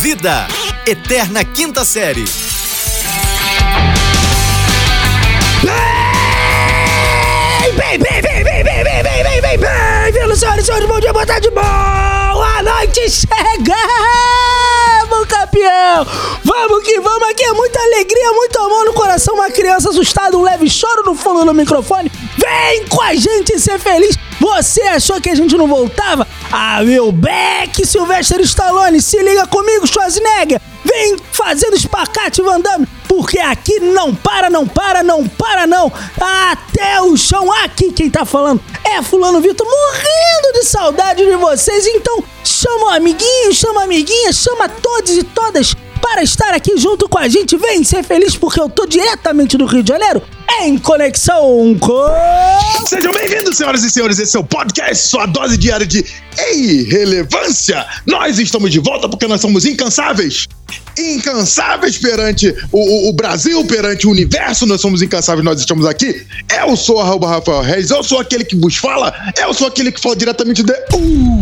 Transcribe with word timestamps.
Vida, 0.00 0.48
Eterna 0.86 1.44
Quinta 1.44 1.84
Série. 1.84 2.24
Bem, 7.76 7.98
bem, 7.98 7.98
bem, 7.98 8.22
bem, 8.22 8.42
bem, 8.42 8.64
bem, 8.64 8.82
bem, 8.82 9.02
bem, 9.02 9.22
bem, 9.22 9.42
bem, 9.42 9.58
bem, 9.58 10.32
e 10.32 10.36
senhores, 10.36 10.66
bom 10.86 10.98
dia, 11.00 11.12
boa 11.12 11.26
tarde, 11.26 11.50
boa 11.50 12.62
noite, 12.62 13.10
chegamos, 13.10 13.76
campeão! 15.28 16.06
Vamos 16.44 16.82
que 16.82 16.98
vamos, 16.98 17.28
aqui 17.28 17.44
é 17.44 17.52
muita 17.52 17.78
alegria, 17.78 18.32
muito 18.32 18.58
amor 18.58 18.86
no 18.86 18.94
coração, 18.94 19.34
uma 19.34 19.50
criança 19.50 19.90
assustada, 19.90 20.34
um 20.34 20.42
leve 20.42 20.70
choro 20.70 21.02
no 21.04 21.14
fundo 21.14 21.44
do 21.44 21.52
microfone, 21.52 22.10
vem 22.38 22.86
com 22.86 23.02
a 23.02 23.14
gente 23.14 23.60
ser 23.60 23.78
feliz! 23.78 24.16
Você 24.40 24.80
achou 24.80 25.20
que 25.20 25.28
a 25.28 25.34
gente 25.34 25.54
não 25.58 25.68
voltava? 25.68 26.26
Ah, 26.52 26.82
meu 26.82 27.12
Beck, 27.12 27.86
Sylvester 27.86 28.40
Stallone, 28.40 29.00
se 29.00 29.22
liga 29.22 29.46
comigo, 29.46 29.86
Schwarzenegger! 29.86 30.60
Vem 30.84 31.16
fazendo 31.32 31.76
espacate, 31.76 32.42
Van 32.42 32.60
Damme, 32.60 32.88
porque 33.06 33.38
aqui 33.38 33.78
não 33.78 34.12
para, 34.12 34.50
não 34.50 34.66
para, 34.66 35.04
não 35.04 35.28
para, 35.28 35.64
não. 35.64 35.92
Até 36.20 37.00
o 37.02 37.16
chão. 37.16 37.52
Aqui 37.62 37.92
quem 37.92 38.10
tá 38.10 38.24
falando 38.24 38.60
é 38.84 39.00
Fulano 39.00 39.40
Vitor, 39.40 39.64
morrendo 39.64 40.52
de 40.54 40.64
saudade 40.64 41.24
de 41.24 41.36
vocês. 41.36 41.86
Então 41.86 42.24
chama 42.42 42.86
o 42.86 42.88
amiguinho, 42.88 43.54
chama 43.54 43.82
a 43.82 43.84
amiguinha, 43.84 44.32
chama 44.32 44.68
todos 44.68 45.16
e 45.16 45.22
todas 45.22 45.76
para 46.00 46.22
estar 46.22 46.52
aqui 46.52 46.76
junto 46.76 47.08
com 47.08 47.18
a 47.18 47.28
gente. 47.28 47.56
Vem 47.56 47.84
ser 47.84 48.02
feliz 48.02 48.34
porque 48.34 48.60
eu 48.60 48.68
tô 48.68 48.86
diretamente 48.86 49.56
do 49.56 49.66
Rio 49.66 49.84
de 49.84 49.90
Janeiro 49.90 50.22
em 50.58 50.76
conexão 50.78 51.76
com. 51.78 52.06
Sejam 52.86 53.12
bem-vindos, 53.12 53.56
senhoras 53.56 53.82
e 53.84 53.90
senhores. 53.90 54.18
Esse 54.18 54.36
é 54.36 54.40
o 54.40 54.44
podcast, 54.44 55.08
sua 55.08 55.26
dose 55.26 55.56
diária 55.56 55.86
de 55.86 56.04
irrelevância. 56.54 57.86
Nós 58.06 58.38
estamos 58.38 58.70
de 58.70 58.78
volta 58.78 59.08
porque 59.08 59.26
nós 59.26 59.40
somos 59.40 59.64
incansáveis. 59.64 60.46
Incansáveis 60.98 61.98
perante 61.98 62.54
o, 62.72 62.78
o, 62.78 63.08
o 63.08 63.12
Brasil, 63.12 63.64
perante 63.64 64.06
o 64.06 64.10
universo. 64.10 64.66
Nós 64.66 64.80
somos 64.80 65.02
incansáveis, 65.02 65.44
nós 65.44 65.60
estamos 65.60 65.86
aqui. 65.86 66.26
Eu 66.62 66.76
sou 66.76 67.00
arroba 67.00 67.28
Rafael 67.28 67.62
Reis, 67.62 67.90
eu 67.90 68.02
sou 68.02 68.18
aquele 68.18 68.44
que 68.44 68.56
vos 68.56 68.76
fala, 68.76 69.14
eu 69.40 69.54
sou 69.54 69.66
aquele 69.66 69.90
que 69.90 70.00
fala 70.00 70.16
diretamente 70.16 70.62
de. 70.62 70.72
Uh, 70.92 71.39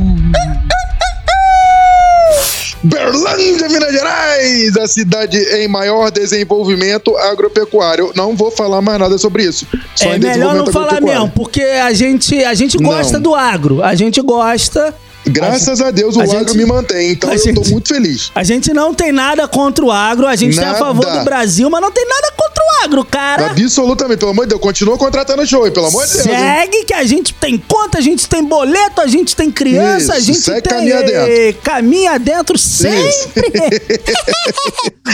Berlândia, 2.88 3.68
Minas 3.68 3.92
Gerais, 3.92 4.76
a 4.76 4.88
cidade 4.88 5.38
em 5.38 5.68
maior 5.68 6.10
desenvolvimento 6.10 7.16
agropecuário. 7.16 8.12
Não 8.14 8.34
vou 8.34 8.50
falar 8.50 8.80
mais 8.80 8.98
nada 8.98 9.18
sobre 9.18 9.44
isso. 9.44 9.66
Só 9.94 10.10
é 10.10 10.18
melhor 10.18 10.54
não 10.54 10.66
falar 10.66 11.00
mesmo, 11.00 11.30
porque 11.30 11.62
a 11.62 11.92
gente, 11.92 12.42
a 12.44 12.54
gente 12.54 12.78
gosta 12.78 13.14
não. 13.14 13.22
do 13.22 13.34
agro. 13.34 13.82
A 13.82 13.94
gente 13.94 14.20
gosta 14.20 14.94
Graças 15.26 15.80
a, 15.80 15.88
a 15.88 15.90
Deus 15.90 16.16
o 16.16 16.20
a 16.20 16.24
agro 16.24 16.38
gente, 16.38 16.56
me 16.56 16.64
mantém, 16.64 17.12
então 17.12 17.32
eu 17.32 17.38
gente, 17.38 17.54
tô 17.54 17.68
muito 17.70 17.88
feliz. 17.88 18.30
A 18.34 18.42
gente 18.42 18.72
não 18.72 18.94
tem 18.94 19.12
nada 19.12 19.46
contra 19.46 19.84
o 19.84 19.90
agro, 19.90 20.26
a 20.26 20.36
gente 20.36 20.56
nada. 20.56 20.68
tem 20.68 20.76
a 20.76 20.78
favor 20.78 21.06
do 21.06 21.24
Brasil, 21.24 21.68
mas 21.68 21.80
não 21.80 21.90
tem 21.90 22.06
nada 22.06 22.32
contra 22.36 22.62
o 22.62 22.84
agro, 22.84 23.04
cara. 23.04 23.50
Absolutamente, 23.50 24.18
pelo 24.18 24.30
amor 24.30 24.44
de 24.44 24.50
Deus, 24.50 24.60
continua 24.60 24.96
contratando 24.96 25.46
show, 25.46 25.70
pelo 25.70 25.86
amor 25.86 26.06
de 26.06 26.12
Deus. 26.12 26.24
Segue 26.24 26.76
hein? 26.76 26.84
que 26.86 26.94
a 26.94 27.04
gente 27.04 27.34
tem 27.34 27.58
conta, 27.58 27.98
a 27.98 28.00
gente 28.00 28.28
tem 28.28 28.42
boleto, 28.44 29.00
a 29.00 29.06
gente 29.06 29.34
tem 29.36 29.50
criança, 29.50 30.12
Isso, 30.12 30.12
a 30.12 30.20
gente 30.20 30.38
segue 30.40 30.62
tem. 30.62 30.78
Caminha 30.78 31.02
dentro. 31.02 31.62
Caminha 31.62 32.18
dentro 32.18 32.58
sempre. 32.58 33.12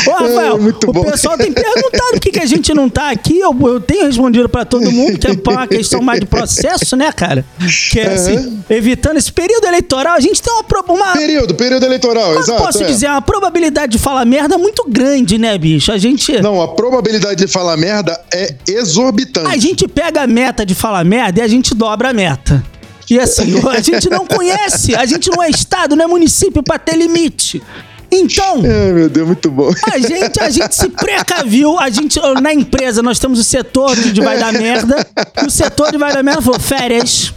Ô, 0.07 0.11
Rafael, 0.11 0.57
é, 0.57 0.59
muito 0.59 0.91
o 0.91 0.93
bom. 0.93 1.05
pessoal 1.05 1.39
tem 1.39 1.53
perguntado 1.53 2.13
por 2.13 2.21
que, 2.21 2.33
que 2.33 2.41
a 2.41 2.47
gente 2.47 2.75
não 2.75 2.89
tá 2.89 3.11
aqui. 3.11 3.39
Eu, 3.39 3.57
eu 3.63 3.81
tenho 3.81 4.07
respondido 4.07 4.49
pra 4.49 4.65
todo 4.65 4.91
mundo 4.91 5.19
que 5.19 5.27
é 5.27 5.31
uma 5.51 5.67
questão 5.67 6.03
mais 6.03 6.21
de 6.21 6.27
processo, 6.27 6.97
né, 6.97 7.11
cara? 7.13 7.45
Que 7.91 8.01
é 8.01 8.13
assim, 8.13 8.63
evitando 8.69 9.17
esse 9.17 9.33
período 9.33 9.67
eleitoral 9.67 9.94
eleitoral, 9.95 10.15
a 10.15 10.21
gente 10.21 10.43
tem 10.43 10.53
uma. 10.53 10.95
uma 10.95 11.13
período, 11.13 11.55
período 11.55 11.87
eleitoral, 11.87 12.39
exato. 12.39 12.63
Posso 12.63 12.83
é. 12.83 12.87
dizer, 12.87 13.09
uma 13.09 13.23
probabilidade 13.23 13.93
de 13.93 13.99
falar 13.99 14.25
merda 14.25 14.59
muito 14.59 14.85
grande, 14.89 15.39
né, 15.39 15.57
bicho? 15.57 15.93
A 15.93 15.99
gente. 15.99 16.41
Não, 16.43 16.61
a 16.61 16.69
probabilidade 16.69 17.45
de 17.45 17.51
falar 17.51 17.77
merda 17.77 18.21
é 18.33 18.55
exorbitante. 18.67 19.49
A 19.49 19.57
gente 19.57 19.87
pega 19.87 20.23
a 20.23 20.27
meta 20.27 20.67
de 20.67 20.75
falar 20.75 21.05
merda 21.05 21.41
e 21.41 21.43
a 21.43 21.49
gente 21.49 21.75
dobra 21.75 22.11
a 22.11 22.13
meta. 22.13 22.63
E 23.09 23.21
assim, 23.21 23.61
a 23.69 23.81
gente 23.81 24.09
não 24.11 24.27
conhece, 24.27 24.95
a 24.95 25.07
gente 25.07 25.31
não 25.31 25.43
é 25.43 25.49
estado, 25.49 25.95
não 25.95 26.05
é 26.05 26.09
município 26.09 26.63
pra 26.63 26.79
ter 26.79 26.97
limite. 26.97 27.63
Então. 28.11 28.63
Ai, 28.65 28.93
meu 28.93 29.09
Deus, 29.09 29.27
muito 29.27 29.51
bom. 29.51 29.73
A 29.93 29.99
gente, 29.99 30.41
a 30.41 30.49
gente 30.49 30.75
se 30.75 30.89
precaviu, 30.89 31.79
a 31.81 31.91
gente, 31.91 32.21
na 32.41 32.55
empresa, 32.55 33.03
nós 33.03 33.19
temos 33.19 33.41
o 33.41 33.45
setor 33.45 33.97
de 33.97 34.21
vai 34.21 34.39
dar 34.39 34.53
merda. 34.53 35.05
E 35.43 35.47
o 35.47 35.51
setor 35.51 35.91
de 35.91 35.99
vai 35.99 36.13
dar 36.13 36.23
merda 36.23 36.41
falou: 36.41 36.61
férias 36.61 37.35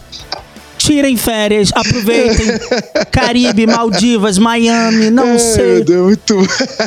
tirem 0.78 1.16
férias, 1.16 1.70
aproveitem. 1.74 2.46
Caribe, 3.10 3.66
Maldivas, 3.66 4.38
Miami, 4.38 5.10
não 5.10 5.28
é, 5.28 5.38
sei. 5.38 5.84
Deus, 5.84 6.06
muito... 6.06 6.36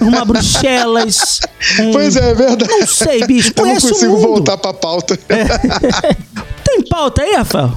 Uma 0.02 0.26
Bruxelas. 0.26 1.40
Um... 1.80 1.92
Pois 1.92 2.16
é, 2.16 2.32
é 2.32 2.34
verdade. 2.34 2.72
Não 2.72 2.88
sei, 2.88 3.24
bicho. 3.24 3.54
Eu 3.56 3.66
não 3.66 3.76
consigo 3.76 4.18
voltar 4.18 4.58
pra 4.58 4.74
pauta. 4.74 5.18
É. 5.30 5.46
Tem 6.66 6.82
pauta 6.90 7.22
aí, 7.22 7.36
Rafael? 7.36 7.72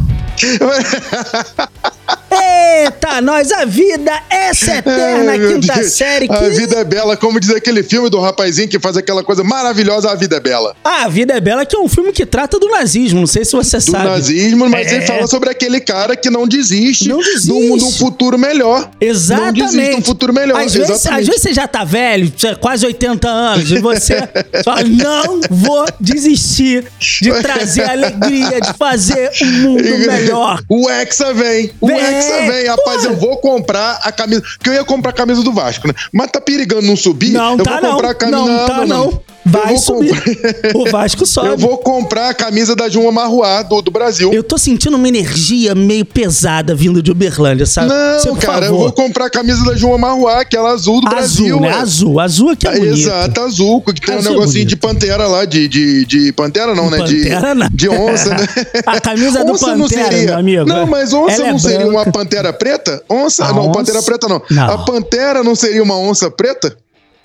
Eita, 2.31 3.21
nós, 3.21 3.51
a 3.53 3.65
vida, 3.65 4.13
essa 4.29 4.77
eterna 4.77 5.33
Ai, 5.33 5.39
quinta 5.39 5.75
Deus. 5.75 5.93
série. 5.93 6.29
Que... 6.29 6.35
A 6.35 6.49
vida 6.49 6.77
é 6.77 6.85
bela, 6.85 7.17
como 7.17 7.39
diz 7.39 7.51
aquele 7.51 7.83
filme 7.83 8.11
do 8.11 8.21
rapazinho 8.21 8.69
que 8.69 8.79
faz 8.79 8.97
aquela 8.97 9.23
coisa 9.23 9.45
maravilhosa, 9.45 10.11
A 10.11 10.15
Vida 10.15 10.37
é 10.37 10.41
Bela. 10.41 10.75
A 10.83 11.09
Vida 11.09 11.35
é 11.35 11.41
Bela, 11.41 11.65
que 11.65 11.77
é 11.77 11.79
um 11.79 11.89
filme 11.89 12.13
que 12.13 12.27
trata 12.27 12.59
do 12.59 12.69
nazismo, 12.69 13.21
não 13.21 13.27
sei 13.27 13.45
se 13.45 13.53
você 13.53 13.77
do 13.77 13.83
sabe. 13.83 14.05
Do 14.05 14.11
nazismo, 14.11 14.69
mas 14.69 14.89
é... 14.89 14.97
ele 14.97 15.07
fala 15.07 15.27
sobre 15.27 15.51
aquele 15.51 15.81
cara 15.81 16.17
que 16.17 16.29
não 16.29 16.47
desiste, 16.47 17.09
não 17.09 17.19
desiste. 17.19 17.99
Futuro 17.99 18.39
melhor. 18.39 18.91
Exatamente. 19.01 19.59
Não 19.61 19.67
desiste 19.67 19.91
de 19.91 19.97
um 19.97 20.03
futuro 20.03 20.33
melhor. 20.33 20.61
Às 20.61 20.75
vezes, 20.75 21.07
às 21.07 21.27
vezes, 21.27 21.41
você 21.41 21.55
já 21.55 21.67
tá 21.67 21.85
velho, 21.85 22.33
quase 22.61 22.85
80 22.85 23.29
anos, 23.29 23.71
e 23.71 23.79
você 23.79 24.29
fala, 24.65 24.83
não 24.83 25.41
vou 25.51 25.87
desistir 26.01 26.85
de 26.99 27.31
trazer 27.41 27.85
alegria, 27.89 28.61
de 28.61 28.73
fazer 28.75 29.31
um 29.43 29.47
mundo 29.63 29.83
melhor. 30.07 30.63
O 30.69 30.91
Hexa 30.91 31.33
vem, 31.33 31.71
o 31.81 31.94
vem. 31.95 32.17
Hexa 32.17 32.53
vem, 32.53 32.67
rapaz, 32.67 33.05
eu 33.05 33.17
vou 33.17 33.37
comprar 33.39 34.01
a 34.03 34.13
camisa. 34.13 34.43
Porque 34.43 34.71
eu 34.71 34.75
ia 34.75 34.85
comprar 34.85 35.11
a 35.11 35.15
camisa 35.15 35.43
do 35.43 35.53
Vasco, 35.53 35.89
né? 35.89 35.95
Mas 36.13 36.31
tá 36.31 36.41
perigando 36.41 36.83
não 36.83 36.97
subir. 36.97 37.33
Não, 37.33 37.59
eu 37.59 37.65
tá 37.65 37.81
vou 37.81 37.91
comprar 37.93 38.03
não. 38.03 38.11
a 38.11 38.15
camisa. 38.15 38.39
Não, 38.39 38.47
não 38.47 38.67
tá 38.67 38.87
não. 38.87 38.87
não. 38.87 39.34
Vai 39.45 39.77
subir. 39.77 40.15
Comprar... 40.15 40.75
O 40.75 40.91
Vasco 40.91 41.27
sobe. 41.27 41.49
Eu 41.49 41.59
vou 41.59 41.79
comprar 41.79 42.31
a 42.31 42.35
camisa 42.35 42.75
da 42.75 42.89
Juma 42.89 43.13
Marruá 43.13 43.63
do, 43.63 43.81
do 43.83 43.91
Brasil. 43.91 44.33
Eu 44.33 44.43
tô 44.43 44.57
sentindo 44.59 44.97
uma 44.97 45.07
energia 45.07 45.75
meio 45.75 46.05
pesada 46.05 46.75
vindo 46.75 47.03
de 47.03 47.11
Uberlândia, 47.11 47.67
sabe? 47.67 47.89
Não, 47.89 48.19
Você, 48.19 48.33
cara, 48.35 48.67
favor. 48.67 48.67
eu 48.67 48.79
vou 48.79 48.93
comprar 48.93 49.27
a 49.27 49.31
camisa 49.31 49.65
da 49.65 49.77
Juma 49.77 49.99
Marruá, 49.99 50.41
aquela 50.41 50.71
azul 50.71 51.01
do 51.01 51.07
azul, 51.07 51.17
Brasil. 51.17 51.61
Né? 51.61 51.71
Azul, 51.71 52.21
azul 52.21 52.51
aqui 52.51 52.67
é 52.67 52.73
bonito. 52.73 52.99
Exato, 52.99 53.41
azul, 53.41 53.81
que 53.83 54.01
tem 54.01 54.15
azul 54.15 54.33
um 54.33 54.35
é 54.35 54.39
negocinho 54.39 54.63
é 54.63 54.67
de 54.67 54.77
pantera 54.77 55.27
lá, 55.27 55.45
de, 55.45 55.69
de, 55.69 56.05
de 56.07 56.33
pantera 56.33 56.75
não, 56.75 56.91
né? 56.91 56.99
Pantera 56.99 57.55
de, 57.55 57.61
não. 57.61 57.69
de 57.73 57.89
onça, 57.89 58.31
né? 58.31 58.47
A 58.87 59.01
camisa 59.01 59.45
do 59.45 59.53
onça 59.53 59.67
pantera, 59.67 59.77
não 59.77 59.89
seria, 59.89 60.27
meu 60.27 60.39
amigo. 60.39 60.65
Não, 60.65 60.87
mas 60.87 61.13
onça 61.13 61.35
Ela 61.35 61.49
não 61.49 61.57
é 61.57 61.59
seria 61.59 61.89
uma 61.89 62.05
pantera 62.07 62.53
preta? 62.53 63.03
Onça? 63.09 63.45
A 63.45 63.53
não, 63.53 63.69
onça... 63.69 63.73
pantera 63.73 64.03
preta 64.03 64.29
não. 64.29 64.43
não. 64.51 64.71
A 64.71 64.79
pantera 64.79 65.43
não 65.43 65.55
seria 65.55 65.83
uma 65.83 65.97
onça 65.99 66.31
preta? 66.31 66.77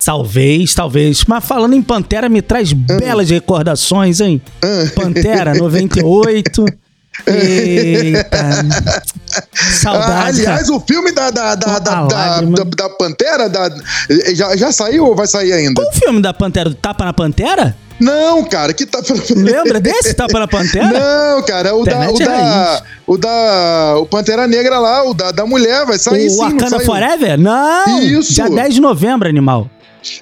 Talvez, 0.04 0.74
talvez. 0.74 1.24
Mas 1.26 1.44
falando 1.44 1.74
em 1.74 1.82
Pantera, 1.82 2.28
me 2.28 2.40
traz 2.40 2.72
ah. 2.72 2.94
belas 2.96 3.30
recordações, 3.30 4.20
hein? 4.20 4.40
Ah. 4.62 4.90
Pantera, 4.94 5.54
98. 5.54 6.64
Eita. 7.26 8.64
Saudade. 9.52 10.40
Aliás, 10.40 10.68
o 10.70 10.80
filme 10.80 11.12
da, 11.12 11.30
da, 11.30 11.54
da, 11.54 11.78
da, 11.78 12.06
da, 12.06 12.40
da, 12.40 12.88
Pantera 12.90 13.48
da, 13.48 13.70
já, 14.34 14.56
já 14.56 14.72
saiu 14.72 15.06
ou 15.06 15.14
vai 15.14 15.26
sair 15.26 15.52
ainda? 15.52 15.74
Qual 15.74 15.88
o 15.88 15.92
filme 15.92 16.22
da 16.22 16.32
Pantera? 16.32 16.70
Do 16.70 16.76
Tapa 16.76 17.04
na 17.04 17.12
Pantera? 17.12 17.76
Não, 18.00 18.42
cara, 18.44 18.72
que 18.72 18.86
tapa 18.86 19.12
na 19.12 19.42
Lembra 19.42 19.78
desse 19.78 20.14
Tapa 20.14 20.38
na 20.38 20.48
Pantera? 20.48 20.88
Não, 20.88 21.42
cara, 21.42 21.74
o 21.74 21.84
da, 21.84 22.10
o 22.10 22.18
da, 22.18 22.82
o 23.06 23.18
da. 23.18 23.98
O 23.98 24.06
Pantera 24.06 24.46
Negra 24.46 24.78
lá, 24.78 25.04
o 25.04 25.12
da, 25.12 25.30
da 25.30 25.44
mulher, 25.44 25.84
vai 25.84 25.98
sair 25.98 26.26
o 26.26 26.30
sim. 26.30 26.36
O 26.36 26.38
Wakanda 26.38 26.80
Forever? 26.80 27.38
Não! 27.38 28.00
Isso! 28.00 28.32
Dia 28.32 28.48
10 28.48 28.74
de 28.76 28.80
novembro, 28.80 29.28
animal. 29.28 29.68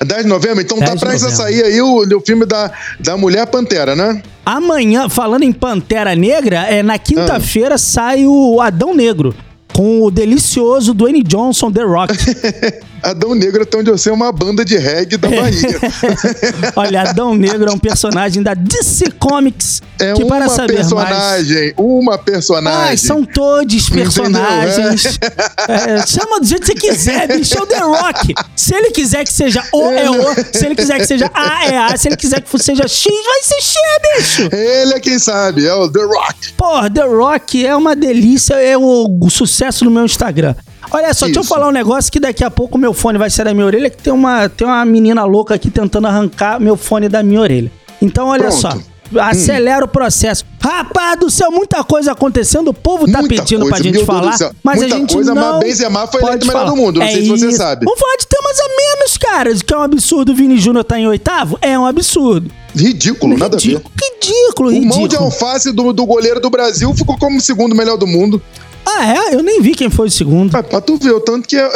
10 0.04 0.22
de 0.22 0.28
novembro? 0.28 0.60
Então 0.60 0.78
tá 0.78 0.96
prestes 0.96 1.24
a 1.24 1.30
sair 1.30 1.62
aí 1.62 1.80
o, 1.80 2.02
o 2.16 2.20
filme 2.20 2.44
da, 2.44 2.70
da 2.98 3.16
Mulher 3.16 3.46
Pantera, 3.46 3.94
né? 3.94 4.22
Amanhã, 4.44 5.08
falando 5.08 5.42
em 5.42 5.52
Pantera 5.52 6.14
Negra, 6.14 6.60
é, 6.60 6.82
na 6.82 6.98
quinta-feira 6.98 7.74
ah. 7.74 7.78
sai 7.78 8.26
o 8.26 8.60
Adão 8.60 8.94
Negro 8.94 9.34
com 9.72 10.02
o 10.02 10.10
delicioso 10.10 10.94
Dwayne 10.94 11.22
Johnson, 11.22 11.70
The 11.70 11.82
Rock. 11.82 12.14
Adão 13.02 13.34
Negro, 13.34 13.62
até 13.62 13.78
onde 13.78 13.90
eu 13.90 13.98
sei, 13.98 14.12
é 14.12 14.14
uma 14.14 14.32
banda 14.32 14.64
de 14.64 14.76
reggae 14.76 15.16
da 15.16 15.28
Bahia. 15.28 15.80
Olha, 16.76 17.02
Adão 17.02 17.34
Negro 17.34 17.70
é 17.70 17.72
um 17.72 17.78
personagem 17.78 18.42
da 18.42 18.54
DC 18.54 19.12
Comics. 19.18 19.82
É 20.00 20.12
que, 20.12 20.22
uma 20.22 20.38
para 20.38 20.66
personagem, 20.66 21.64
mais... 21.64 21.74
uma 21.76 22.18
personagem. 22.18 22.94
Ah, 22.94 22.96
são 22.96 23.24
todos 23.24 23.88
personagens. 23.88 25.18
É, 25.68 26.06
chama 26.06 26.40
do 26.40 26.46
jeito 26.46 26.62
que 26.62 26.80
você 26.80 26.88
quiser, 26.88 27.28
bicho, 27.28 27.58
é 27.58 27.62
o 27.62 27.66
The 27.66 27.78
Rock. 27.78 28.34
Se 28.56 28.74
ele 28.74 28.90
quiser 28.90 29.24
que 29.24 29.32
seja 29.32 29.62
O, 29.72 29.90
é 29.90 30.10
O. 30.10 30.34
Se 30.52 30.64
ele 30.64 30.74
quiser 30.74 30.98
que 30.98 31.06
seja 31.06 31.30
A, 31.34 31.66
é 31.66 31.76
A. 31.76 31.96
Se 31.96 32.08
ele 32.08 32.16
quiser 32.16 32.40
que 32.40 32.58
seja 32.58 32.88
X, 32.88 33.04
vai 33.04 33.42
ser 33.42 33.60
X, 33.60 33.74
bicho. 34.16 34.48
Ele 34.54 34.94
é 34.94 35.00
quem 35.00 35.18
sabe, 35.18 35.66
é 35.66 35.74
o 35.74 35.88
The 35.90 36.04
Rock. 36.04 36.52
Porra, 36.54 36.90
The 36.90 37.04
Rock 37.04 37.66
é 37.66 37.76
uma 37.76 37.94
delícia, 37.94 38.54
é 38.54 38.76
o 38.76 39.28
sucesso 39.28 39.84
no 39.84 39.90
meu 39.90 40.04
Instagram. 40.04 40.54
Olha 40.90 41.12
só, 41.12 41.26
deixa 41.26 41.38
eu 41.40 41.42
Isso. 41.42 41.48
falar 41.52 41.68
um 41.68 41.72
negócio 41.72 42.10
que 42.10 42.18
daqui 42.18 42.42
a 42.42 42.50
pouco 42.50 42.78
meu 42.78 42.94
fone 42.94 43.18
vai 43.18 43.28
sair 43.30 43.44
da 43.44 43.54
minha 43.54 43.66
orelha, 43.66 43.90
que 43.90 44.02
tem 44.02 44.12
uma, 44.12 44.48
tem 44.48 44.66
uma 44.66 44.84
menina 44.84 45.24
louca 45.24 45.54
aqui 45.54 45.70
tentando 45.70 46.06
arrancar 46.06 46.58
meu 46.60 46.76
fone 46.76 47.08
da 47.08 47.22
minha 47.22 47.40
orelha. 47.40 47.70
Então, 48.00 48.28
olha 48.28 48.44
Pronto. 48.48 48.60
só. 48.60 48.78
Acelera 49.20 49.84
o 49.84 49.88
processo. 49.88 50.44
Rapaz 50.60 51.18
do 51.18 51.30
céu, 51.30 51.50
muita 51.50 51.82
coisa 51.82 52.12
acontecendo. 52.12 52.68
O 52.68 52.74
povo 52.74 53.10
tá 53.10 53.20
Muita 53.20 53.36
pedindo 53.42 53.60
coisa, 53.62 53.74
pra 53.76 53.82
gente 53.82 54.04
falar. 54.04 54.36
Mas 54.62 54.80
Muita 54.80 54.94
a 54.94 54.98
gente 54.98 55.14
coisa, 55.14 55.34
não 55.34 55.52
mas 55.54 55.64
Benzema 55.64 56.06
foi 56.06 56.22
eleito 56.22 56.46
melhor 56.46 56.66
do 56.66 56.76
mundo, 56.76 56.98
não 57.00 57.06
É 57.06 57.12
sei 57.12 57.22
se 57.22 57.28
você 57.28 57.48
isso. 57.48 57.56
sabe. 57.56 57.86
Vamos 57.86 57.98
falar 57.98 58.16
de 58.16 58.26
temas 58.26 58.60
a 58.60 58.68
menos, 58.68 59.16
cara. 59.16 59.54
Que 59.54 59.72
é 59.72 59.78
um 59.78 59.82
absurdo 59.82 60.32
o 60.32 60.34
Vini 60.34 60.58
Júnior 60.58 60.84
tá 60.84 60.98
em 60.98 61.06
oitavo? 61.06 61.58
É 61.62 61.78
um 61.78 61.86
absurdo. 61.86 62.50
Ridículo, 62.76 63.38
nada 63.38 63.56
a 63.56 63.58
ver. 63.58 63.66
ridículo, 63.66 63.90
ridículo, 63.98 64.68
O 64.68 64.72
mão 64.82 64.90
de 64.90 65.02
ridículo. 65.04 65.24
alface 65.24 65.72
do, 65.72 65.90
do 65.94 66.04
goleiro 66.04 66.38
do 66.38 66.50
Brasil 66.50 66.92
ficou 66.94 67.16
como 67.16 67.38
o 67.38 67.40
segundo 67.40 67.74
melhor 67.74 67.96
do 67.96 68.06
mundo. 68.06 68.42
Ah, 68.86 69.06
é? 69.06 69.34
Eu 69.34 69.42
nem 69.42 69.60
vi 69.60 69.74
quem 69.74 69.90
foi 69.90 70.08
o 70.08 70.10
segundo. 70.10 70.56
Ah, 70.56 70.62
pra 70.62 70.80
tu 70.80 70.96
ver 70.96 71.10
o 71.12 71.20
tanto 71.20 71.46
que 71.46 71.56
é. 71.56 71.70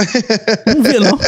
Não 0.74 0.82
vi, 0.82 0.98
não. 0.98 1.18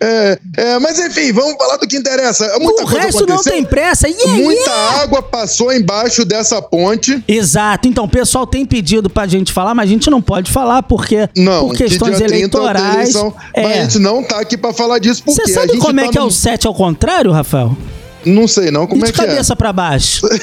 é, 0.00 0.38
é, 0.56 0.78
mas 0.78 0.98
enfim, 1.00 1.32
vamos 1.32 1.56
falar 1.56 1.76
do 1.78 1.88
que 1.88 1.96
interessa. 1.96 2.56
Muita 2.60 2.84
o 2.84 2.86
resto 2.86 3.26
não 3.26 3.42
tem 3.42 3.64
pressa. 3.64 4.08
E 4.08 4.14
aí? 4.14 4.42
Muita 4.42 4.70
água 5.02 5.20
passou 5.20 5.72
embaixo 5.72 6.24
dessa 6.24 6.62
ponte. 6.62 7.22
Exato. 7.26 7.88
Então, 7.88 8.04
o 8.04 8.08
pessoal 8.08 8.46
tem 8.46 8.64
pedido 8.64 9.10
pra 9.10 9.26
gente 9.26 9.52
falar, 9.52 9.74
mas 9.74 9.88
a 9.88 9.92
gente 9.92 10.08
não 10.08 10.22
pode 10.22 10.50
falar 10.50 10.82
porque 10.84 11.28
Não, 11.36 11.68
por 11.68 11.76
questões 11.76 12.12
que 12.12 12.18
dia 12.18 12.28
30 12.28 12.28
tem 12.28 12.38
eleitorais. 12.66 12.94
eleição, 12.94 13.34
Mas 13.56 13.66
a 13.66 13.68
é. 13.68 13.82
gente 13.82 13.98
não 13.98 14.22
tá 14.22 14.38
aqui 14.40 14.56
pra 14.56 14.72
falar 14.72 15.00
disso 15.00 15.22
porque 15.24 15.42
Você 15.44 15.50
a 15.50 15.54
sabe 15.54 15.76
como 15.78 15.98
é 16.00 16.04
tá 16.04 16.10
que 16.12 16.18
é 16.18 16.20
num- 16.20 16.28
o 16.28 16.30
7 16.30 16.66
ao 16.68 16.74
contrário, 16.74 17.32
Rafael? 17.32 17.76
Não 18.24 18.46
sei 18.46 18.70
não, 18.70 18.86
como 18.86 19.00
e 19.04 19.08
é 19.08 19.10
de 19.10 19.12
que 19.12 19.20
é. 19.20 19.26
cabeça 19.26 19.56
pra 19.56 19.72
baixo. 19.72 20.24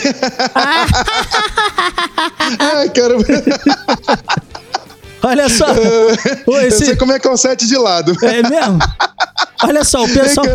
Ai, 2.59 2.89
cara. 2.89 3.15
Olha 5.21 5.49
só. 5.49 5.65
Ô, 6.47 6.53
Eu 6.57 6.67
esse- 6.67 6.85
sei 6.85 6.95
como 6.95 7.11
é 7.11 7.19
que 7.19 7.27
é 7.27 7.31
o 7.31 7.37
set 7.37 7.67
de 7.67 7.77
lado. 7.77 8.13
É 8.23 8.41
mesmo? 8.49 8.79
Olha 9.61 9.83
só, 9.83 10.01
o 10.03 10.05
Ai, 10.05 10.13
pessoal, 10.13 10.45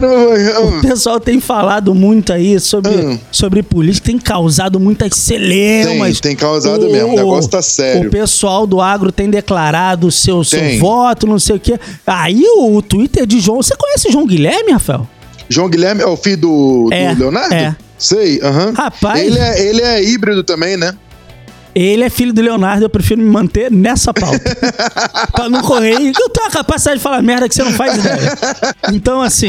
o 0.78 0.80
pessoal 0.80 1.20
tem 1.20 1.38
falado 1.38 1.94
muito 1.94 2.32
aí 2.32 2.58
sobre, 2.58 2.92
Hum. 2.92 3.18
sobre 3.30 3.62
política, 3.62 4.06
tem 4.06 4.18
causado 4.18 4.80
muitas 4.80 5.14
celeumas. 5.18 6.20
Tem, 6.20 6.30
tem 6.30 6.36
causado 6.36 6.88
mesmo, 6.90 7.12
o 7.12 7.16
negócio 7.16 7.50
tá 7.50 7.60
sério. 7.60 8.08
O 8.08 8.10
pessoal 8.10 8.66
do 8.66 8.80
agro 8.80 9.12
tem 9.12 9.28
declarado 9.28 10.06
o 10.06 10.12
seu, 10.12 10.42
seu 10.42 10.58
Tem. 10.60 10.78
voto, 10.78 11.26
não 11.26 11.38
sei 11.38 11.56
o 11.56 11.60
quê. 11.60 11.78
Aí 12.06 12.42
o, 12.56 12.76
o 12.76 12.80
Twitter 12.82 13.26
de 13.26 13.40
João. 13.40 13.62
Você 13.62 13.76
conhece 13.76 14.08
o 14.08 14.12
João 14.12 14.26
Guilherme, 14.26 14.72
Rafael? 14.72 15.06
João 15.50 15.68
Guilherme 15.68 16.00
é 16.02 16.06
o 16.06 16.16
filho 16.16 16.38
do, 16.38 16.84
do 16.88 16.94
É, 16.94 17.12
Leonardo? 17.12 17.54
é. 17.54 17.76
Sei, 17.98 18.40
aham. 18.42 18.72
Rapaz. 18.74 19.20
Ele 19.20 19.38
é, 19.38 19.66
ele 19.68 19.82
é 19.82 20.02
híbrido 20.02 20.42
também, 20.42 20.76
né? 20.76 20.94
Ele 21.74 22.04
é 22.04 22.10
filho 22.10 22.32
do 22.32 22.40
Leonardo, 22.40 22.84
eu 22.84 22.88
prefiro 22.90 23.20
me 23.20 23.28
manter 23.28 23.70
nessa 23.70 24.14
pauta. 24.14 24.38
pra 25.32 25.48
não 25.48 25.60
correr. 25.62 25.94
Eu 26.18 26.28
tenho 26.30 26.46
a 26.46 26.50
capacidade 26.50 26.98
de 26.98 27.02
falar 27.02 27.20
merda 27.22 27.48
que 27.48 27.54
você 27.54 27.64
não 27.64 27.72
faz 27.72 27.96
ideia. 27.98 28.38
Então, 28.92 29.20
assim. 29.20 29.48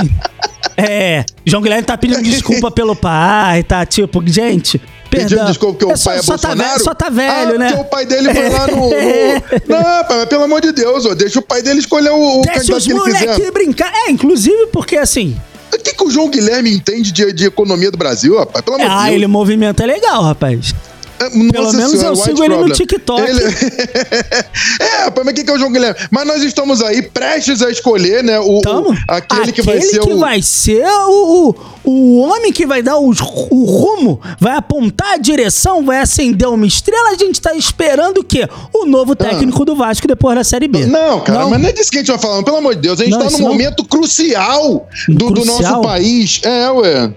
É. 0.78 1.24
João 1.46 1.62
Guilherme 1.62 1.84
tá 1.84 1.98
pedindo 1.98 2.22
desculpa 2.24 2.70
pelo 2.72 2.96
pai, 2.96 3.64
tá? 3.64 3.86
Tipo, 3.86 4.24
gente. 4.26 4.82
Pedindo 5.10 5.30
Perdão. 5.30 5.46
desculpa 5.46 5.78
porque 5.80 5.94
o 5.94 5.98
só, 5.98 6.10
pai 6.10 6.20
é 6.20 6.22
só 6.24 6.38
tá 6.38 6.48
Bolsonaro? 6.50 6.70
velho, 6.74 6.84
só 6.84 6.94
tá 6.96 7.10
velho, 7.10 7.56
ah, 7.56 7.58
né? 7.60 7.68
Porque 7.70 7.82
o 7.82 7.86
pai 7.86 8.06
dele 8.06 8.34
foi 8.34 8.50
lá 8.50 8.68
no. 8.68 8.76
no- 8.78 8.90
Não, 9.70 9.84
pai, 10.04 10.18
mas 10.18 10.26
pelo 10.26 10.44
amor 10.44 10.62
de 10.62 10.72
Deus, 10.72 11.06
ó, 11.06 11.14
deixa 11.14 11.40
o 11.40 11.42
pai 11.44 11.62
dele 11.62 11.80
escolher 11.80 12.10
o, 12.10 12.40
o 12.40 12.42
Deixa 12.42 12.60
candidato 12.60 12.78
os 12.80 12.86
que 12.86 12.92
ele 12.92 13.02
quiser. 13.04 13.26
moleques 13.28 13.50
brincar. 13.52 13.92
É, 13.94 14.12
inclusive 14.12 14.68
porque 14.74 14.98
assim. 14.98 15.38
O 15.74 15.78
que, 15.78 15.94
que 15.94 16.04
o 16.04 16.10
João 16.10 16.30
Guilherme 16.30 16.74
entende 16.74 17.12
de, 17.12 17.32
de 17.32 17.46
economia 17.46 17.92
do 17.92 17.98
Brasil, 17.98 18.38
rapaz? 18.38 18.64
Pelo 18.66 18.78
amor 18.78 18.88
de 18.88 18.94
Ah, 18.94 19.04
Deus. 19.04 19.16
ele 19.16 19.28
movimenta 19.28 19.86
legal, 19.86 20.24
rapaz. 20.24 20.74
É, 21.20 21.30
Pelo 21.30 21.64
Nossa 21.64 21.78
menos 21.78 21.92
senhora, 21.92 22.08
eu 22.10 22.14
white 22.14 22.26
sigo 22.26 22.44
ele 22.44 22.56
no. 22.58 22.70
TikTok. 22.74 23.22
Ele- 23.22 23.42
é, 24.80 25.24
mas 25.24 25.34
quem 25.34 25.46
que 25.46 25.50
é 25.52 25.54
o 25.54 25.58
João 25.58 25.72
Guilherme? 25.72 26.00
Mas 26.12 26.28
nós 26.28 26.44
estamos 26.44 26.82
aí 26.82 27.02
prestes 27.02 27.62
a 27.62 27.70
escolher, 27.70 28.24
né? 28.24 28.40
O, 28.40 28.60
o- 28.60 28.96
aquele 29.08 29.52
que 29.52 29.62
vai 29.62 29.80
ser 29.82 30.00
que 30.02 30.14
o. 30.14 30.20
vai 30.20 30.42
ser 30.42 30.86
o, 30.86 31.56
o, 31.84 31.90
o 31.92 32.18
homem 32.20 32.52
que 32.52 32.66
vai 32.66 32.82
dar 32.82 32.98
o, 32.98 33.10
o 33.10 33.64
rumo, 33.66 34.20
vai 34.40 34.56
apontar 34.58 35.14
a 35.14 35.18
direção, 35.18 35.86
vai 35.86 36.00
acender 36.00 36.48
uma 36.48 36.66
estrela. 36.66 37.10
A 37.10 37.16
gente 37.16 37.40
tá 37.40 37.54
esperando 37.56 38.20
o 38.20 38.24
quê? 38.24 38.48
O 38.74 38.86
novo 38.86 39.16
técnico 39.16 39.64
do 39.66 39.76
Vasco 39.76 40.08
depois 40.08 40.36
da 40.36 40.44
Série 40.44 40.68
B. 40.68 40.84
Ah. 40.84 40.88
Não, 40.88 41.20
cara, 41.22 41.40
Não? 41.40 41.50
mas 41.50 41.62
não 41.62 41.70
é 41.70 41.72
disso 41.72 41.92
que 41.92 41.98
a 41.98 42.00
gente 42.02 42.10
vai 42.12 42.20
falando. 42.20 42.44
Pelo 42.46 42.58
amor 42.58 42.76
de 42.76 42.82
Deus, 42.82 43.00
a 43.00 43.04
gente 43.04 43.14
Não, 43.14 43.20
tá 43.26 43.30
num 43.32 43.40
não. 43.40 43.48
momento 43.50 43.84
crucial 43.86 44.88
do, 45.08 45.16
do 45.16 45.34
Crucial? 45.34 45.60
nosso 45.62 45.82
país. 45.82 46.42
É, 46.44 46.70
ué. 46.72 47.14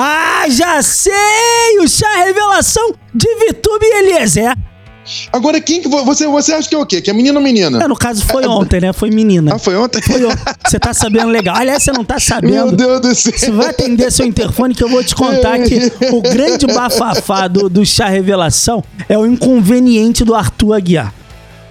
Ah, 0.00 0.44
já 0.48 0.80
sei! 0.80 1.12
O 1.82 1.88
chá 1.88 2.06
revelação 2.24 2.94
de 3.12 3.26
Vitube 3.46 3.84
e 3.84 3.98
Eliezer. 3.98 4.54
Agora, 5.32 5.60
quem 5.60 5.80
que 5.82 5.88
vo- 5.88 6.04
você, 6.04 6.26
você 6.28 6.52
acha 6.52 6.68
que 6.68 6.74
é 6.74 6.78
o 6.78 6.86
quê? 6.86 7.00
Que 7.00 7.10
é 7.10 7.12
menino 7.14 7.38
ou 7.38 7.42
menina? 7.44 7.82
É, 7.82 7.88
no 7.88 7.96
caso 7.96 8.24
foi 8.24 8.46
ontem, 8.46 8.78
né? 8.80 8.92
Foi 8.92 9.10
menina. 9.10 9.54
Ah, 9.54 9.58
foi 9.58 9.74
ontem? 9.74 10.00
Foi 10.02 10.24
ontem. 10.24 10.38
Você 10.64 10.78
tá 10.78 10.94
sabendo 10.94 11.30
legal. 11.30 11.56
Aliás, 11.56 11.82
você 11.82 11.90
não 11.90 12.04
tá 12.04 12.14
Meu 12.14 12.20
sabendo. 12.20 12.76
Deus 12.76 13.00
do 13.00 13.14
céu. 13.14 13.32
Você 13.36 13.50
vai 13.50 13.70
atender 13.70 14.12
seu 14.12 14.24
interfone 14.26 14.72
que 14.74 14.84
eu 14.84 14.88
vou 14.88 15.02
te 15.02 15.14
contar 15.16 15.58
que 15.60 15.90
o 16.12 16.20
grande 16.22 16.66
bafafá 16.66 17.48
do, 17.48 17.68
do 17.68 17.84
chá 17.84 18.06
revelação 18.06 18.84
é 19.08 19.18
o 19.18 19.26
inconveniente 19.26 20.24
do 20.24 20.34
Arthur 20.34 20.74
Aguiar. 20.74 21.12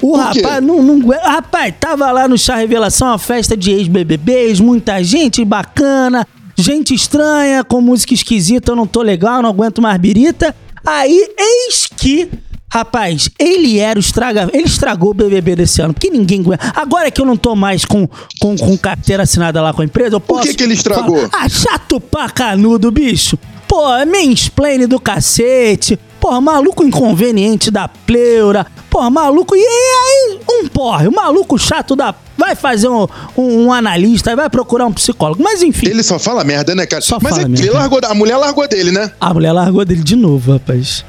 O 0.01 0.13
quê? 0.31 0.41
rapaz 0.41 0.63
não, 0.63 0.81
não 0.83 1.07
Rapaz, 1.09 1.73
tava 1.79 2.11
lá 2.11 2.27
no 2.27 2.37
chá 2.37 2.55
revelação, 2.55 3.07
uma 3.07 3.17
festa 3.17 3.55
de 3.55 3.71
ex-BBBs, 3.71 4.59
muita 4.59 5.03
gente 5.03 5.43
bacana, 5.45 6.27
gente 6.57 6.93
estranha, 6.93 7.63
com 7.63 7.79
música 7.79 8.13
esquisita, 8.13 8.71
eu 8.71 8.75
não 8.75 8.87
tô 8.87 9.01
legal, 9.01 9.41
não 9.41 9.49
aguento 9.49 9.81
mais 9.81 9.99
birita. 9.99 10.55
Aí, 10.85 11.27
eis 11.37 11.87
que. 11.95 12.29
Rapaz, 12.69 13.29
ele 13.39 13.79
era 13.79 13.97
o 13.97 14.01
estraga. 14.01 14.49
Ele 14.51 14.65
estragou 14.65 15.11
o 15.11 15.13
BBB 15.13 15.55
desse 15.55 15.81
ano, 15.81 15.93
porque 15.93 16.09
ninguém 16.09 16.41
aguenta. 16.41 16.73
Agora 16.75 17.09
que 17.09 17.21
eu 17.21 17.25
não 17.25 17.37
tô 17.37 17.55
mais 17.55 17.85
com, 17.85 18.07
com, 18.41 18.57
com 18.57 18.77
carteira 18.77 19.23
assinada 19.23 19.61
lá 19.61 19.73
com 19.73 19.81
a 19.81 19.85
empresa, 19.85 20.15
eu 20.15 20.19
posso. 20.19 20.49
que 20.49 20.55
que 20.55 20.63
ele 20.63 20.73
estragou? 20.73 21.29
ah, 21.31 21.47
chato 21.47 21.99
pra 21.99 22.29
canudo, 22.29 22.91
bicho. 22.91 23.37
Pô, 23.67 23.93
é 23.95 24.05
mansplain 24.05 24.85
do 24.87 24.99
cacete. 24.99 25.97
Porra, 26.19 26.41
maluco 26.41 26.83
inconveniente 26.83 27.69
da 27.69 27.87
pleura. 27.87 28.65
Porra, 28.89 29.09
maluco. 29.09 29.55
E 29.55 29.59
aí, 29.59 30.39
um 30.49 30.67
porra, 30.67 31.07
o 31.07 31.13
maluco 31.13 31.57
chato 31.57 31.95
da. 31.95 32.13
Vai 32.37 32.55
fazer 32.55 32.87
um, 32.87 33.07
um, 33.35 33.65
um 33.65 33.73
analista, 33.73 34.35
vai 34.35 34.49
procurar 34.49 34.85
um 34.85 34.93
psicólogo. 34.93 35.41
Mas 35.43 35.61
enfim, 35.61 35.87
Ele 35.87 36.03
só 36.03 36.19
fala 36.19 36.43
merda, 36.43 36.75
né, 36.75 36.85
cara? 36.85 37.01
Só 37.01 37.17
Mas 37.21 37.31
fala 37.31 37.43
é- 37.43 37.47
merda. 37.47 37.65
ele 37.65 37.71
largou, 37.73 37.99
a 38.03 38.13
mulher 38.13 38.37
largou 38.37 38.67
dele, 38.67 38.91
né? 38.91 39.11
a 39.19 39.33
mulher 39.33 39.51
largou 39.51 39.83
dele 39.83 40.03
de 40.03 40.15
novo, 40.15 40.53
rapaz. 40.53 41.03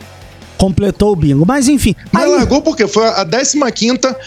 Completou 0.57 1.13
o 1.13 1.17
bingo. 1.17 1.45
Mas 1.47 1.69
enfim. 1.69 1.95
Mas 2.11 2.25
aí, 2.25 2.31
largou 2.31 2.61
porque 2.63 2.87
foi 2.89 3.07
a 3.07 3.25
15 3.25 3.59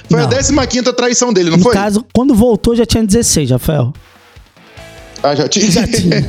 foi 0.10 0.20
Não. 0.20 0.62
a 0.64 0.68
15 0.68 0.94
traição 0.94 1.34
dele, 1.34 1.50
não 1.50 1.58
no 1.58 1.64
foi? 1.64 1.74
caso, 1.74 2.06
quando 2.14 2.34
voltou 2.34 2.76
já 2.76 2.86
tinha 2.86 3.04
16, 3.04 3.52
Rafael. 3.52 3.92
Ah, 5.24 5.36
já 5.36 5.48
tinha. 5.48 5.70
Já 5.72 5.88
tinha. 5.88 6.22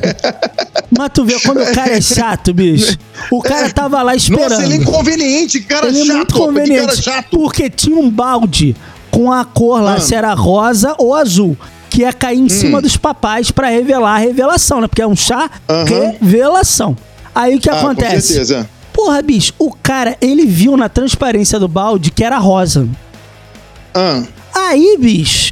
Mas 0.97 1.11
tu 1.15 1.25
vê, 1.25 1.39
quando 1.41 1.63
o 1.63 1.73
cara 1.75 1.93
é 1.97 2.01
chato, 2.01 2.53
bicho. 2.53 2.99
O 3.31 3.41
cara 3.41 3.71
tava 3.71 4.03
lá 4.03 4.15
esperando. 4.15 4.51
Nossa, 4.51 4.63
ele 4.65 4.75
é 4.75 4.77
inconveniente, 4.77 5.61
cara 5.61 5.87
Ele 5.89 6.01
é 6.03 6.05
chato. 6.05 6.17
muito 6.17 6.27
Que 6.27 6.33
cara 6.41 6.47
conveniente. 6.47 7.03
chato. 7.03 7.31
Porque 7.31 7.71
tinha 7.71 7.97
um 7.99 8.11
balde 8.11 8.77
com 9.11 9.33
a 9.33 9.45
cor 9.45 9.81
lá, 9.81 9.95
Ah. 9.95 10.01
se 10.01 10.15
era 10.15 10.35
rosa 10.35 10.95
ou 10.99 11.15
azul. 11.15 11.57
Que 11.89 12.03
ia 12.03 12.13
cair 12.13 12.39
em 12.39 12.49
cima 12.49 12.81
dos 12.83 12.97
papais 12.97 13.51
pra 13.51 13.69
revelar 13.69 14.15
a 14.15 14.19
revelação, 14.19 14.81
né? 14.81 14.87
Porque 14.89 15.03
é 15.03 15.07
um 15.07 15.17
chá 15.17 15.51
revelação. 15.87 16.97
Aí 17.35 17.57
o 17.57 17.61
que 17.61 17.69
Ah, 17.71 17.77
com 17.81 17.87
acontece? 17.89 18.29
certeza. 18.29 18.69
Porra, 18.93 19.23
bicho, 19.23 19.55
o 19.59 19.73
cara, 19.73 20.17
ele 20.21 20.45
viu 20.47 20.77
na 20.77 20.89
transparência 20.89 21.59
do 21.59 21.67
balde 21.69 22.11
que 22.11 22.23
era 22.23 22.39
rosa. 22.39 22.87
Ah, 23.95 24.23
Aí, 24.55 24.97
bicho, 25.01 25.52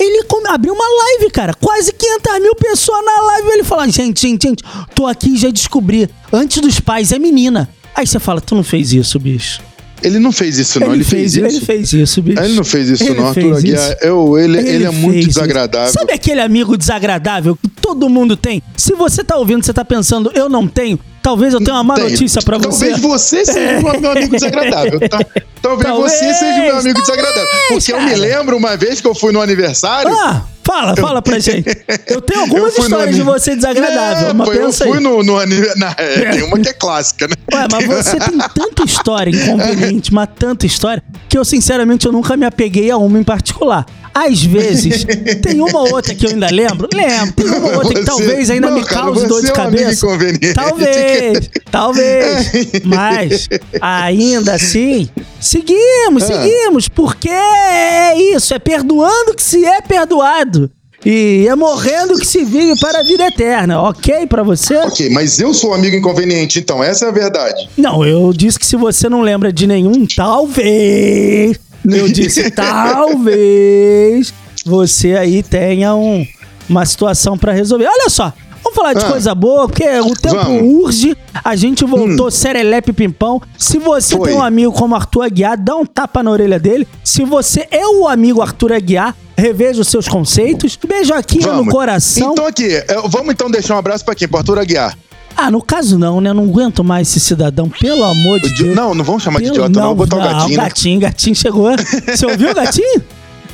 ele 0.00 0.24
come- 0.24 0.48
abriu 0.48 0.72
uma 0.72 0.84
live, 0.84 1.30
cara. 1.30 1.52
Quase 1.54 1.92
500 1.92 2.40
mil 2.42 2.54
pessoas 2.54 3.04
na 3.04 3.20
live. 3.22 3.48
Ele 3.50 3.64
fala: 3.64 3.86
gente, 3.88 4.20
gente, 4.22 4.48
gente, 4.48 4.64
tô 4.94 5.06
aqui 5.06 5.36
já 5.36 5.50
descobri. 5.50 6.08
Antes 6.32 6.60
dos 6.60 6.80
pais 6.80 7.12
é 7.12 7.18
menina. 7.18 7.68
Aí 7.94 8.06
você 8.06 8.18
fala: 8.18 8.40
tu 8.40 8.54
não 8.54 8.64
fez 8.64 8.92
isso, 8.92 9.18
bicho. 9.18 9.60
ele 10.02 10.18
não 10.18 10.32
fez 10.32 10.58
isso, 10.58 10.80
não. 10.80 10.94
Ele, 10.94 11.04
fez, 11.04 11.36
isso. 11.36 11.44
Ele 11.44 11.60
fez 11.60 11.92
isso, 11.92 12.22
bicho. 12.22 12.40
Ele 12.42 12.54
não 12.54 12.64
fez 12.64 12.88
isso, 12.88 13.04
Ele 13.04 13.14
não. 13.14 13.26
Arthur 13.28 13.40
fez 13.42 13.56
Aguiar, 13.58 13.92
isso. 13.92 13.96
eu, 14.04 14.38
ele, 14.38 14.58
ele, 14.58 14.84
é 14.84 14.90
muito 14.90 15.12
fez 15.12 15.26
isso. 15.26 15.34
desagradável. 15.34 15.92
Sabe 15.92 16.12
aquele 16.14 16.40
amigo 16.40 16.76
desagradável 16.76 17.54
que 17.56 17.68
todo 17.94 18.08
mundo 18.08 18.36
tem? 18.36 18.62
Se 18.76 18.94
você 18.94 19.24
tá 19.24 19.36
ouvindo, 19.36 19.64
você 19.64 19.72
tá 19.72 19.84
pensando, 19.84 20.30
eu 20.34 20.48
não 20.48 20.66
tenho, 20.66 20.98
talvez 21.22 21.52
eu 21.52 21.60
tenha 21.60 21.74
uma 21.76 21.84
má 21.84 21.96
notícia 21.98 22.40
pra 22.42 22.56
você. 22.58 22.90
Talvez 22.90 23.00
você 23.00 23.44
seja 23.44 23.78
o 23.78 24.00
meu 24.00 24.10
amigo 24.12 24.34
desagradável, 24.34 25.00
tá? 25.08 25.18
Talvez, 25.60 25.82
Talvez, 25.88 26.12
você 26.12 26.34
seja 26.34 26.60
o 26.60 26.64
meu 26.64 26.78
amigo 26.78 27.02
talvez, 27.02 27.06
desagradável. 27.06 27.48
Porque 27.68 27.92
eu 27.92 28.00
me 28.00 28.06
cara. 28.10 28.16
lembro 28.18 28.56
uma 28.56 28.76
vez 28.76 29.00
que 29.00 29.06
eu 29.08 29.14
fui 29.14 29.32
no 29.32 29.40
aniversário. 29.42 30.10
Ah, 30.16 30.42
fala, 30.64 30.96
fala 30.96 31.20
pra 31.20 31.38
gente. 31.40 31.68
Eu 32.06 32.20
tenho 32.20 32.40
algumas 32.42 32.72
fui 32.74 32.82
no 32.84 32.88
histórias 32.88 33.14
de 33.14 33.20
ani- 33.22 33.30
você 33.30 33.56
desagradável, 33.56 34.28
É, 34.28 34.32
mas 34.32 34.48
pô, 34.48 34.54
eu 34.54 34.66
pensa 34.66 34.84
aí. 34.84 34.90
fui 34.90 35.00
no, 35.00 35.22
no 35.22 35.38
aniversário. 35.38 35.96
Tem 36.32 36.42
uma 36.44 36.58
que 36.58 36.68
é 36.68 36.72
clássica, 36.72 37.26
né? 37.28 37.34
Ué, 37.52 37.66
mas 37.70 37.86
você 37.86 38.16
tem 38.18 38.38
tanta 38.54 38.84
história 38.84 39.30
inconveniente, 39.30 40.14
mas 40.14 40.28
tanta 40.38 40.64
história, 40.64 41.02
que 41.28 41.36
eu, 41.36 41.44
sinceramente, 41.44 42.06
eu 42.06 42.12
nunca 42.12 42.36
me 42.36 42.46
apeguei 42.46 42.90
a 42.90 42.96
uma 42.96 43.18
em 43.18 43.24
particular. 43.24 43.84
Às 44.12 44.42
vezes, 44.42 45.04
tem 45.42 45.60
uma 45.60 45.80
ou 45.80 45.94
outra 45.94 46.14
que 46.14 46.26
eu 46.26 46.30
ainda 46.30 46.48
lembro. 46.50 46.88
Lembro. 46.92 47.32
Tem 47.34 47.46
uma 47.46 47.68
ou 47.68 47.74
outra 47.76 47.88
que 47.94 48.00
Você- 48.00 48.04
talvez 48.04 48.50
ainda 48.50 48.68
Não, 48.68 48.74
me 48.76 48.84
cara, 48.84 49.02
cause 49.06 49.26
dor 49.26 49.40
você 49.40 49.42
de 49.42 49.48
é 49.48 49.52
um 49.52 49.56
cabeça. 49.56 50.06
Talvez, 50.54 51.50
talvez. 51.70 52.50
Mas, 52.84 53.48
ainda 53.80 54.54
assim, 54.54 55.08
Seguimos, 55.40 56.24
Ah. 56.24 56.26
seguimos, 56.42 56.86
porque 56.88 57.28
é 57.30 58.14
isso, 58.36 58.52
é 58.52 58.58
perdoando 58.58 59.34
que 59.34 59.42
se 59.42 59.64
é 59.64 59.80
perdoado. 59.80 60.70
E 61.02 61.46
é 61.48 61.54
morrendo 61.54 62.18
que 62.18 62.26
se 62.26 62.44
vive 62.44 62.78
para 62.78 62.98
a 63.00 63.02
vida 63.02 63.26
eterna, 63.26 63.80
ok 63.80 64.26
pra 64.26 64.42
você? 64.42 64.76
Ok, 64.76 65.08
mas 65.08 65.40
eu 65.40 65.54
sou 65.54 65.70
um 65.70 65.74
amigo 65.74 65.96
inconveniente, 65.96 66.58
então 66.58 66.84
essa 66.84 67.06
é 67.06 67.08
a 67.08 67.10
verdade. 67.10 67.70
Não, 67.74 68.04
eu 68.04 68.30
disse 68.34 68.58
que 68.58 68.66
se 68.66 68.76
você 68.76 69.08
não 69.08 69.22
lembra 69.22 69.50
de 69.50 69.66
nenhum, 69.66 70.04
talvez. 70.14 71.58
Eu 71.88 72.08
disse 72.12 72.50
talvez 72.50 74.32
você 74.64 75.14
aí 75.16 75.42
tenha 75.42 75.94
um, 75.94 76.26
uma 76.68 76.84
situação 76.84 77.36
pra 77.38 77.52
resolver. 77.52 77.86
Olha 77.86 78.10
só, 78.10 78.32
vamos 78.62 78.76
falar 78.76 78.92
de 78.92 79.04
Ah. 79.04 79.08
coisa 79.10 79.34
boa, 79.34 79.66
porque 79.66 79.84
o 80.00 80.12
tempo 80.14 80.36
Vamos. 80.36 80.62
Hum. 80.62 80.80
urge. 80.82 81.16
A 81.42 81.56
gente 81.56 81.84
voltou 81.84 82.30
serelepe 82.30 82.92
pimpão. 82.92 83.40
Se 83.56 83.78
você 83.78 84.16
Foi. 84.16 84.28
tem 84.28 84.36
um 84.38 84.42
amigo 84.42 84.72
como 84.72 84.94
Arthur 84.94 85.22
Aguiar, 85.22 85.56
dá 85.58 85.74
um 85.76 85.86
tapa 85.86 86.22
na 86.22 86.30
orelha 86.30 86.58
dele. 86.58 86.86
Se 87.02 87.24
você 87.24 87.66
é 87.70 87.86
o 87.86 88.06
amigo 88.06 88.42
Arthur 88.42 88.72
Aguiar, 88.74 89.16
reveja 89.36 89.80
os 89.80 89.88
seus 89.88 90.06
conceitos. 90.06 90.78
Beijoquinha 90.86 91.46
no 91.48 91.58
Vamos. 91.58 91.72
coração. 91.72 92.32
Então 92.32 92.46
aqui, 92.46 92.68
vamos 93.08 93.30
então 93.32 93.50
deixar 93.50 93.74
um 93.76 93.78
abraço 93.78 94.04
pra 94.04 94.14
quem? 94.14 94.28
Pro 94.28 94.36
Arthur 94.38 94.58
Aguiar. 94.58 94.96
Ah, 95.36 95.50
no 95.50 95.62
caso 95.62 95.98
não, 95.98 96.20
né? 96.20 96.32
Não 96.32 96.44
aguento 96.44 96.84
mais 96.84 97.08
esse 97.08 97.20
cidadão, 97.20 97.68
pelo 97.68 98.04
amor 98.04 98.40
de 98.40 98.50
Deus. 98.54 98.76
Não, 98.76 98.94
não 98.94 99.04
vamos 99.04 99.22
chamar 99.22 99.38
de 99.38 99.44
Pelo- 99.46 99.56
idiota, 99.56 99.80
não. 99.80 99.86
Vou 99.88 100.06
botar 100.06 100.16
o 100.16 100.20
não, 100.20 100.26
gatinho. 100.32 100.56
né? 100.58 100.64
gatinho, 100.64 101.00
gatinho 101.00 101.34
chegou. 101.36 101.70
Você 102.06 102.26
ouviu 102.26 102.50
o 102.50 102.54
gatinho? 102.54 103.02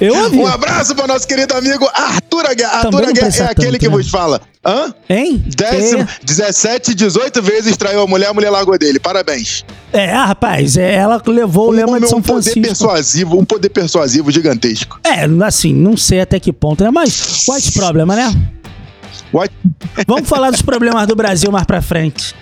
Eu 0.00 0.14
ouvi. 0.24 0.36
Um 0.38 0.46
abraço 0.46 0.94
para 0.94 1.06
nosso 1.06 1.26
querido 1.26 1.54
amigo 1.54 1.88
Arthur 1.94 2.46
Aguiar. 2.46 2.74
Arthur 2.74 2.90
não 3.02 3.08
Aguiar 3.08 3.26
é 3.34 3.42
aquele 3.44 3.66
tanto, 3.72 3.78
que 3.78 3.88
né? 3.88 3.94
vos 3.96 4.08
fala. 4.10 4.40
Hã? 4.64 4.92
Hein? 5.08 5.44
Décimo, 5.56 6.06
17, 6.24 6.92
18 6.92 7.40
vezes 7.40 7.76
traiu 7.76 8.02
a 8.02 8.06
mulher, 8.06 8.26
a 8.30 8.34
mulher 8.34 8.50
largou 8.50 8.76
dele. 8.76 8.98
Parabéns. 8.98 9.64
É, 9.92 10.06
é, 10.06 10.12
rapaz, 10.12 10.76
é, 10.76 10.92
ela 10.96 11.22
levou 11.24 11.68
o 11.68 11.70
lema 11.70 12.00
de 12.00 12.06
um 12.06 12.08
São 12.08 12.20
poder 12.20 12.42
Francisco. 12.42 12.60
persuasivo, 12.62 13.38
um 13.38 13.44
poder 13.44 13.68
persuasivo 13.68 14.30
gigantesco. 14.32 14.98
É, 15.04 15.24
assim, 15.46 15.72
não 15.72 15.96
sei 15.96 16.20
até 16.20 16.40
que 16.40 16.52
ponto, 16.52 16.82
né? 16.82 16.90
Mas 16.90 17.44
quais 17.46 17.70
problema, 17.70 18.16
né? 18.16 18.34
What? 19.36 19.52
Vamos 20.06 20.26
falar 20.26 20.50
dos 20.50 20.62
problemas 20.62 21.06
do 21.06 21.14
Brasil 21.14 21.52
mais 21.52 21.66
pra 21.66 21.82
frente. 21.82 22.34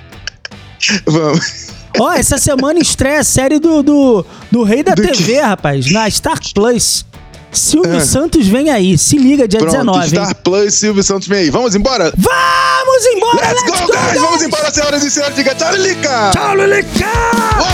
Vamos. 1.05 1.67
Ó, 1.99 2.13
essa 2.13 2.39
semana 2.39 2.79
estreia 2.79 3.19
a 3.21 3.25
série 3.25 3.59
do, 3.59 3.83
do, 3.83 4.25
do 4.51 4.63
Rei 4.63 4.83
da 4.85 4.95
Do 4.95 5.03
TV, 5.03 5.41
rapaz, 5.41 5.91
na 5.91 6.09
Star 6.09 6.39
Plus. 6.55 7.05
Silvio 7.51 7.97
Ah. 7.97 8.01
Santos 8.01 8.47
vem 8.49 8.69
aí, 8.71 8.97
se 8.99 9.17
liga 9.17 9.47
dia 9.47 9.61
Pronto, 9.61 9.73
19, 9.73 9.99
hein? 10.01 10.09
Star 10.09 10.35
Plus, 10.37 10.75
Silvio 10.75 11.03
Santos 11.03 11.27
vem 11.29 11.39
aí. 11.41 11.51
Vamos 11.51 11.75
embora? 11.75 12.13
Vamos 12.17 13.07
embora, 13.15 13.49
Let's 13.49 13.63
go, 13.63 13.93
guys! 13.93 14.21
Vamos 14.21 14.43
embora, 14.43 14.71
senhoras 14.73 15.03
e 15.05 15.11
senhores. 15.11 15.37
Diga 15.37 15.55
tchau, 15.55 15.73
Lilica! 15.73 16.31
Tchau, 16.33 16.57
Lilica! 16.57 17.07
Uou! 17.61 17.74